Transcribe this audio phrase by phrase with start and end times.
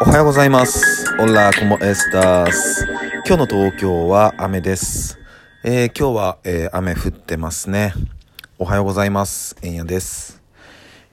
[0.00, 1.14] おはようございます。
[1.20, 2.86] オラコモエスタス。
[3.26, 5.18] 今日の東京は雨です。
[5.62, 7.92] えー今日は、えー雨降ってますね。
[8.58, 9.56] おはようございます。
[9.60, 10.42] えんやです。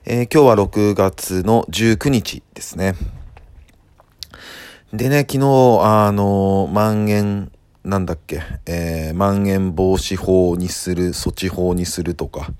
[0.06, 2.94] えー今日は6月の19日ですね。
[4.94, 5.40] でね、昨日、
[5.82, 7.52] あの、まん延、
[7.86, 12.52] なんだっけ、えー、まん延防止法にする、措置法にするとか。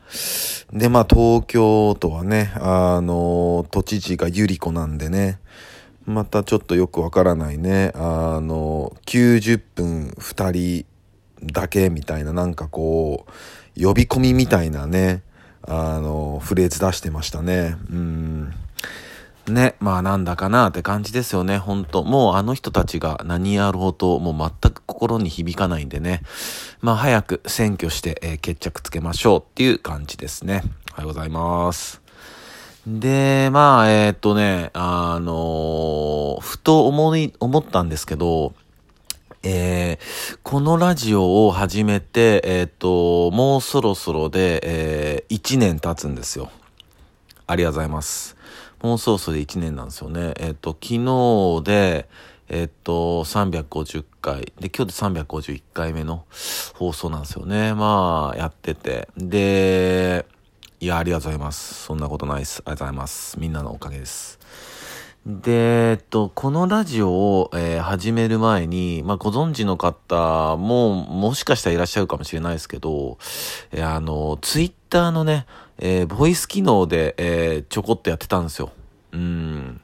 [0.72, 5.40] で、まあ、東京都はね、あの、都知事がゆり子なんでね、
[6.04, 10.86] またちょっとよくわからないね、あの、90分2人
[11.52, 15.24] だけみたいな、なんかこう、呼び込みみたいなね、
[15.66, 17.74] あの、フレーズ出してましたね。
[17.90, 18.35] うん。
[19.48, 22.02] ね、まあなんだかなって感じですよね、ほんと。
[22.02, 26.22] もうあの人たちが何やろうと、もう全く心に響かないんでね。
[26.80, 30.62] まあ早く選挙して、えー決着つけましょうっていう感じですね。
[30.92, 32.02] おはようございます。
[32.86, 38.52] で、まあ、えーっとね、あのーふと思い、思ったんですけど、
[39.42, 46.50] えーこのラジオを始めて、えっと、もうそろそろで、え1年経つんですよ。
[47.46, 48.35] ありがとうございます。
[48.86, 50.32] もうそろそろで1年なんですよね。
[50.36, 52.08] えっ、と、昨日で、
[52.48, 54.52] えっ、と、350回。
[54.60, 56.24] で、今日で351回目の
[56.74, 57.74] 放送なんですよね。
[57.74, 59.08] まあ、やってて。
[59.16, 60.24] で、
[60.78, 61.82] いや、ありがとうございます。
[61.82, 62.62] そんなことないです。
[62.64, 63.40] ありがとうございます。
[63.40, 64.38] みんなのおかげです。
[65.26, 73.18] で、えっと、このラジオを、えー始める前に、まあ、ご存知の方も、もしかしたらいらっしゃるかもしれないですけど、
[73.72, 75.46] えーあの、ツイッターのね、
[75.78, 78.70] えーボイス機能で、えちょこっとやってたんですよ。
[79.10, 79.80] うん。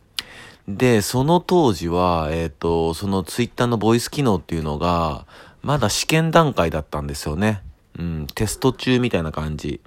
[0.68, 5.26] で、その当時は、えっ、と、そのツイッターのボイス機能っていうのが、
[5.60, 7.62] まだ試験段階だったんですよね。
[7.98, 9.80] うん、テスト中みたいな感じ。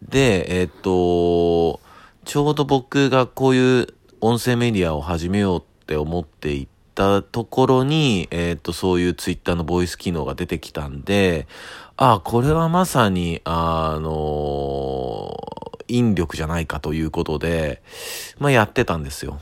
[0.00, 1.80] で、えっ、と、
[2.24, 3.95] ちょうど僕がこういう
[4.28, 11.46] 音声メディアを始めようって思っていたところに、えっ、と、そういうツイッターのボイス機能が出てきたんで、
[11.96, 15.32] あ、これはまさに、あの、
[15.86, 17.82] 引力じゃないかということで、
[18.40, 19.38] まあ、やってたんですよ。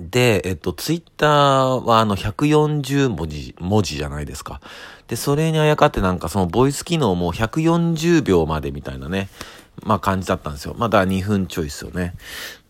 [0.00, 4.60] で、えっと、ツイッターはあの140文字、文字じゃないですか。
[5.06, 9.28] で、それにあやかってなんかそのボイス機能も140秒までみたいなね、
[9.82, 10.74] まあ感じだったんですよ。
[10.78, 12.14] まあだから2分ちょいですよね。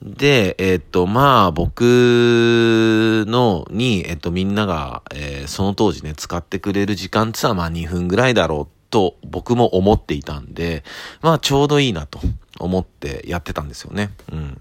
[0.03, 10.85] で、えっと、まあ僕のに、えっとみんなが、えーその当時ね、使ってくれる時間ってのはまあ2分ぐらいだろうと僕も思っていたんで、
[11.21, 12.21] まあちょうどいいなと
[12.59, 14.11] 思ってやってたんですよね。
[14.33, 14.61] うん。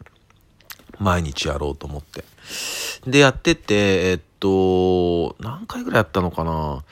[0.99, 2.23] 毎日やろうと思って。
[3.07, 6.83] で、やってて、えっと、何回ぐらいやったのかな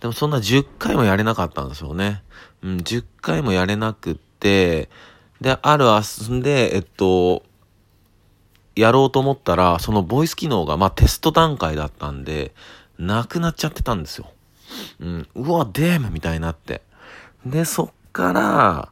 [0.00, 2.22] でもそんな10回もやれなかったんですよね。
[2.62, 4.26] うん、10回もやれなくって、
[5.40, 7.42] で、ある遊んで、えっと、
[8.74, 12.52] やろうと思ったら、そのボイス機能が、まあ、テスト段階だったんで、
[12.98, 14.30] なくなっちゃってたんですよ。
[15.00, 16.82] うん、うわ、デームみたいになって。
[17.44, 18.88] で、そっから、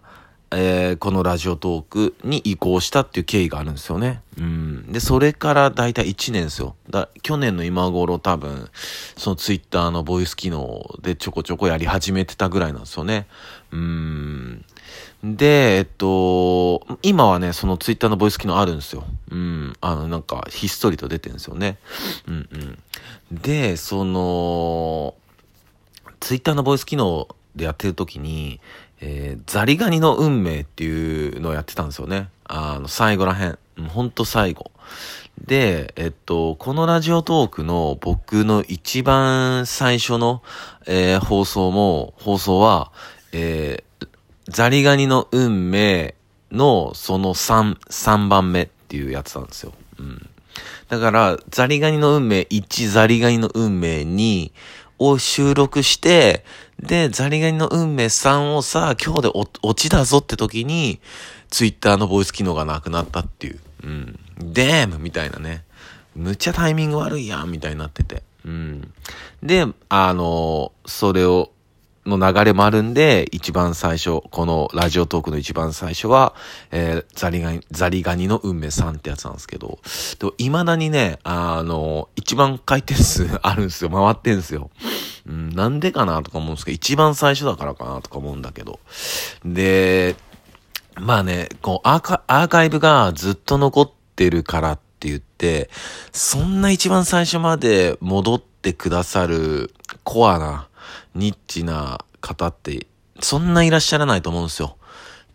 [0.57, 4.23] えーこのラジオトークに移行したっていう経緯があるんですよね。
[4.39, 4.93] うん。
[4.93, 6.77] で、それからだいたい1年ですよ。
[6.91, 8.71] だ去年の今頃多分、
[9.17, 13.27] そのツイッターのボイス機能でちょこちょこやり始めてたぐらいなんですよね。
[13.73, 14.65] うん。
[15.25, 19.05] で、えっと、今はね、そのツイッターのボイス機能あるんですよ。
[19.31, 19.73] うん。
[19.81, 21.79] あの、なんか、ひっそりと出てるんですよね。
[22.29, 22.79] うんうん。
[23.33, 25.15] で、その、
[26.21, 27.27] ツイッターのボイス機能
[27.57, 28.61] でやってる時に、
[29.01, 32.29] えーザリガニの運命っていうのをやってたんですよね。
[32.45, 33.59] あの、最後らへん。
[33.89, 34.73] ほんと最後。
[35.43, 40.43] で、えっと、このラジオトークの僕の一番最初の、
[40.87, 42.93] えー放送も、放送は、
[43.33, 43.94] えー
[44.49, 46.15] ザリガニの運命
[46.51, 49.73] のその3、3番目っていうやつなんですよ。
[49.99, 50.29] うん。
[50.89, 54.53] だから、ザリガニの運命1、ザリガニの運命2
[54.99, 56.45] を収録して、
[56.81, 61.01] で、ザリガニの運命3をさ、今日で落ちだぞって時に、
[61.51, 63.61] ツイッターのボイス機能がなくなったっていう。
[63.85, 64.19] うん。
[64.39, 65.65] デームみたいなね。
[66.15, 68.23] むっちゃタイミング悪いやんみたいになってて。
[68.45, 68.93] うん。
[69.43, 71.51] で、あの、それを、
[72.07, 76.35] の流れもあるんで、一番最初、このラジオトークの一番最初は、
[76.71, 79.79] えーザリガニ、ザリガニの運命さんってやつなんですけど、
[80.19, 83.91] でも未だにね、あの、一番回転数あるんですよ。
[83.91, 84.71] 回ってんですよ。
[85.27, 88.81] うん、なんでかなとか思うんですけど、一番最初だからかなとか思うんだけど。
[89.45, 90.17] で、
[90.97, 95.71] まあね、こうアーカ、アーカイブがずっと残ってるからって言って、
[96.13, 99.73] そんな一番最初まで戻ってくださる
[100.03, 100.69] コアな、
[101.15, 102.87] ニッチな方って、
[103.21, 104.77] そんないらっしゃらないと思うんですよ。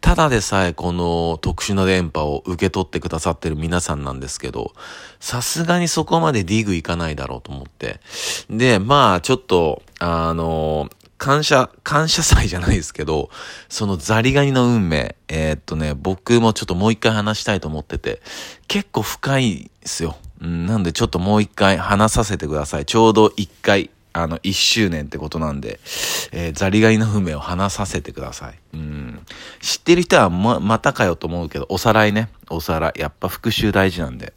[0.01, 4.73] ただでさえこの特殊な電波を受け取ってくださってる皆さんなんですけど、
[5.19, 7.99] さすがにそこまでディグいかないだろうと思って。
[8.49, 13.29] で、まあちょっと、あの、感謝、感謝祭じゃないですけど、
[13.67, 18.21] そのザリガニの運命、えー、っとね、僕もちょっともう一回話したいと思ってて、
[18.69, 20.15] 結構深いですよ。
[20.41, 22.85] うん、なんでちょっともう一回話させてください。
[22.85, 25.79] ちょうど一回、あの、一周年ってことなんで、
[26.31, 28.59] えー、ザリガニの運命を話させてください。
[28.73, 29.25] うん。
[29.61, 32.29] 知ってる人はま、またかよと思うけど、おさらいね。
[32.49, 32.99] おさらい。
[32.99, 34.33] やっぱ復習大事なんで、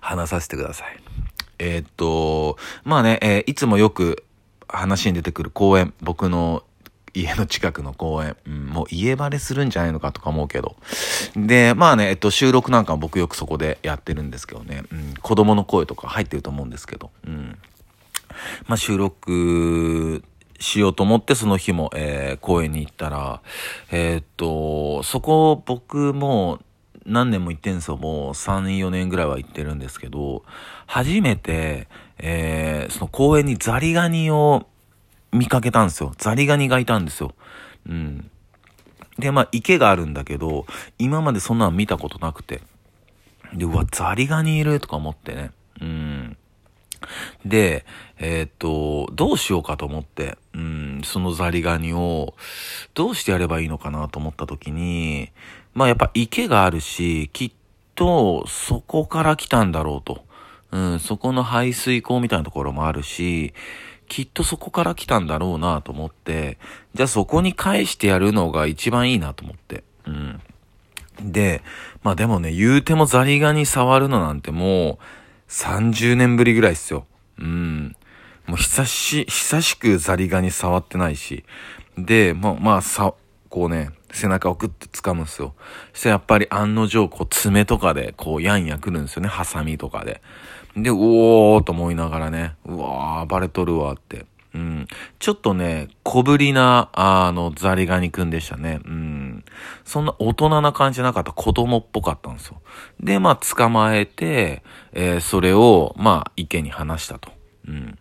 [0.00, 1.00] 話させてください。
[1.58, 4.24] えー、っと、まあね、えー、いつもよく
[4.68, 6.62] 話に出てくる公園、僕の
[7.14, 10.76] 家の近くの公園、うん、もう家バレするんじゃないのかとか思うけど。
[11.34, 17.58] で、まあね、えっと、収録なんかも僕よくそこでやってるんですけどね、うん、子供の声とか入ってると思うんですけど、うん。
[18.66, 20.22] まあ収録
[20.60, 23.42] しようと思ってその日も、えー、公園に行ったら、
[23.90, 26.60] えー、っと、そこ僕も
[27.06, 27.96] 何年も行ってんすよ。
[27.96, 30.42] もう3、4年ぐらいは行ってるんですけど、
[30.86, 31.88] 初めて、
[32.18, 34.66] えー、その公園にザリガニを
[35.32, 36.12] 見かけたんですよ。
[36.18, 37.34] ザリガニがいたんですよ。
[37.88, 38.30] うん。
[39.18, 40.66] で、まあ池があるんだけど、
[40.98, 42.62] 今までそんなの見たことなくて。
[43.54, 45.50] で、うわ、ザリガニいるとか思ってね。
[47.48, 47.84] で、
[48.18, 52.34] えー、っと、どうしようかと思って、うん、そのザリガニを、
[52.94, 55.30] どうしてやればいいのかなと思った時に、
[55.74, 57.52] まあやっぱ池があるし、きっ
[57.94, 60.24] とそこから来たんだろうと。
[60.70, 63.54] うん、そこの排水溝みたいなところもあるし、
[64.08, 66.58] きっとそこから来たんだろうなと思って、
[66.94, 69.84] じゃあそこに返してやるのが一番いいなと思って。
[70.06, 70.40] うん。
[71.20, 71.62] で、
[72.02, 74.98] まあでもね、言うてもザリガニ触るのなんてもう
[75.48, 77.06] 30年ぶりぐらいっすよ。
[77.38, 77.96] うん。
[78.46, 81.44] もう久し、久しくザリガニ触ってないし。
[81.96, 83.14] で、まあ、まあ、さ、
[83.48, 85.54] こうね、背中をグッて掴むんですよ。
[85.92, 90.22] そしてやっぱり案の定、こう爪とかで、こうやんやくるんですよね、ハサミとかで。
[90.76, 94.26] で、うおーと思いながらね、うわー、バレとるわって。
[94.58, 94.88] うん。
[95.20, 98.80] ちょっとね、小ぶりな、あの、ザリガニくんでしたね。
[98.84, 99.44] うん。
[99.84, 102.60] そんな大人な感じじゃなかった子供っぽかったんですよ。
[103.00, 107.30] で、まあ、捕まえて、えー、それを、まあ、池に放したと。
[107.68, 107.98] うん。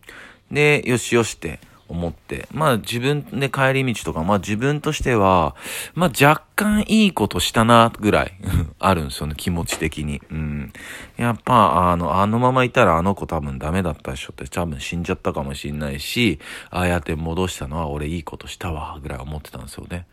[0.51, 1.59] で、よしよしって
[1.89, 5.55] 思って、まあ自分で帰り道とか、まあ自分としては、
[5.93, 8.33] まあ若干いいことしたな、ぐらい
[8.79, 10.21] あるんですよね、気持ち的に。
[10.31, 10.73] うん。
[11.17, 16.39] やっぱ、あの、あのままいたらあの子多分ダメだったでしょって多分死んじゃったかもしんないし、
[16.69, 20.05] ああやって戻したのは俺いいことしたわ、ぐらい思ってたんですよね。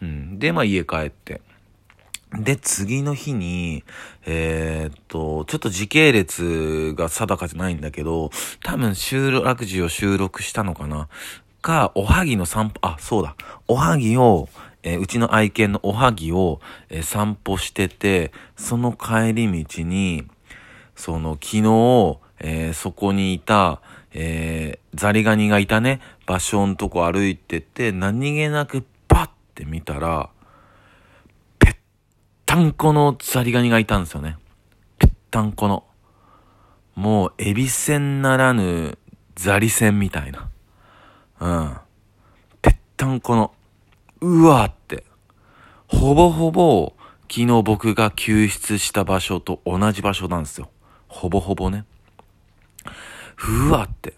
[0.00, 0.38] うん。
[0.38, 1.40] で、まあ家帰って。
[2.34, 3.84] で、次の日に、
[4.24, 8.30] えー、っと、ちょっと時系列が定かじゃないんだけど、
[8.62, 11.08] 多分収録時を収録したのかな
[11.60, 13.36] か、おはぎの散歩、あ、そうだ。
[13.68, 14.48] おはぎを、
[14.82, 20.24] えー、うちの愛犬のおはぎを、えー、散歩してて、その帰り道に、
[20.96, 23.80] その昨日、えー、そこにいた、
[24.14, 30.28] えザリガニがいたね、場所のとこ歩いてて、何気なくパッて見たら、
[32.52, 34.36] ったんこのザリガニがいたんですよね。
[34.98, 35.84] ぺったんこの。
[36.94, 38.98] もう、エビせんならぬ、
[39.34, 40.50] ザリセンみたいな。
[41.40, 41.76] うん。
[42.60, 43.54] ぺったんこの、
[44.20, 45.04] うわーって。
[45.86, 50.68] ほぼほぼ、昨日僕が救出した場所と同じ場所なんですよ。
[51.08, 51.86] ほぼほぼね。
[53.48, 54.12] うわって。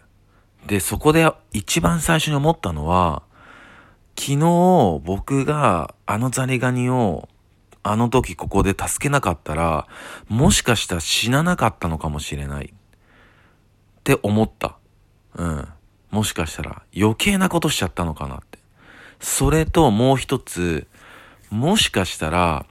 [0.67, 3.23] で、そこで一番最初に思ったのは、
[4.19, 7.29] 昨日僕があのザリガニを
[7.87, 9.87] あの時ここで助けなかったら、
[10.29, 12.73] もしかしたら死ななかったのかもしれない。
[12.73, 12.77] っ
[14.03, 14.79] て思った。
[15.37, 15.69] うん。
[16.11, 18.59] もしかしたら余計なことしちゃったのかなって。
[19.21, 20.87] それともう一つ、
[21.51, 22.65] もしかしたら、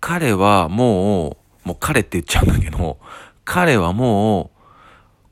[0.00, 2.98] 彼はもう、もう彼って言っちゃうんだけど、
[3.44, 4.60] 彼はもう、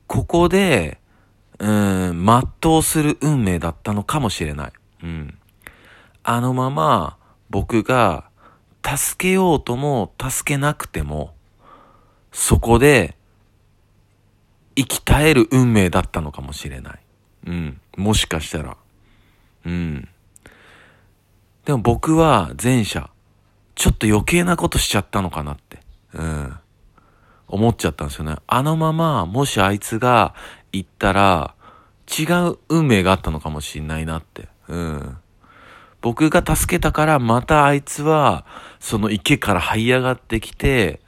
[0.08, 0.98] ここで、
[1.60, 4.72] うん、全うする運命だったのかもしれない。
[5.04, 5.38] うん。
[6.24, 7.16] あのまま、
[7.48, 8.27] 僕が
[8.84, 11.34] 助けようとも助けなくても、
[12.32, 13.16] そこで
[14.76, 16.98] 生き絶える運命だったのかもしれない。
[17.46, 17.80] うん。
[17.96, 18.76] もしかしたら。
[19.66, 20.08] うん。
[21.64, 23.10] でも僕は前者、
[23.74, 25.80] ちょっと余計なことしちゃったのかなって。
[26.14, 26.56] うん。
[27.48, 28.36] 思っちゃったんですよね。
[28.46, 30.34] あのまま、もしあいつが
[30.72, 31.54] 行ったら、
[32.08, 34.48] 違う運命があったのかもしんないなって。
[34.68, 35.16] うん。
[36.00, 38.44] 僕が助けたからまたあいつは
[38.80, 41.00] その池から這い上がってきて、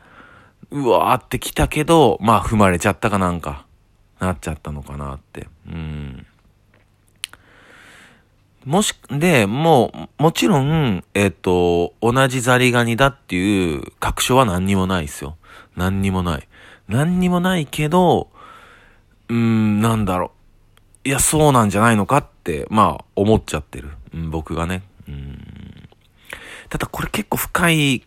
[0.70, 3.66] うわーって来たけど、まあ踏まれちゃったかなんか、
[4.18, 5.49] なっちゃったのかなって。
[5.66, 6.26] うん。
[8.64, 15.37] もし、で、もう、もちろん、えっ、と、同じザリガニだっていう確証は何にもないですよ。
[15.76, 16.49] 何にもない。
[16.87, 18.28] 何にもないけど、
[19.28, 20.32] うーん、なんだろ
[21.04, 21.09] う。
[21.09, 23.90] いや、そうなんじゃないのかって、まあ、思っちゃってる。
[24.12, 24.83] 僕がね。
[25.09, 25.88] うん。
[26.69, 28.07] ただこれ結構深い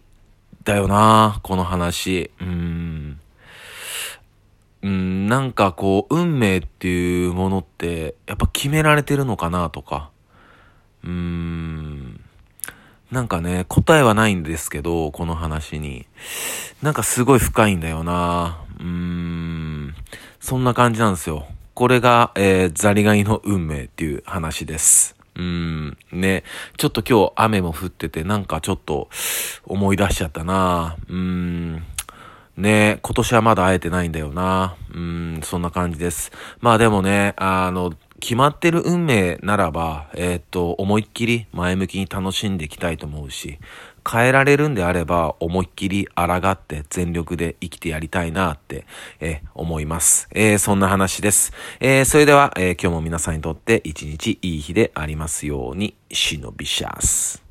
[0.63, 2.31] だよな、この話。
[2.39, 3.19] うん。
[4.81, 10.11] うん、なんかこう、運命っていうものって、やっぱ決められてるのかなとか。
[11.03, 12.19] うーん。
[13.11, 16.05] なんかね、答えはないんですけど、この話に。
[16.81, 18.61] なんかすごい深いんだよな。
[18.79, 19.95] うーん。
[20.39, 21.47] そんな感じなんですよ。
[21.73, 25.15] これが、えー、ザリガニの運命っていう話です。
[25.35, 26.43] うん、ね。
[26.77, 29.09] ちょっと今日雨も降ってて、なんかちょっと
[29.65, 30.97] 思い出しちゃったな。
[31.09, 31.83] うん。
[32.55, 34.75] ね今年はまだ会えてないんだよな。
[34.93, 36.31] うん、そんな感じです。
[36.59, 43.59] まあでもね、あの、決まってる運命ならば、えー、っと、思いっきり前向きに楽しんでいきたいと思うし、
[44.09, 48.85] 変えられるんであれば、思いっきり抗って全力で生きてやりたいなって、
[49.19, 50.27] えー、思います。
[50.31, 51.53] えー、そんな話です。
[51.79, 57.42] えー、それでは、え今日も皆さんにとって一日いい日でありますように、忍びシャス。